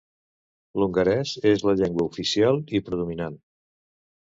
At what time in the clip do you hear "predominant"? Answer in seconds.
2.91-3.41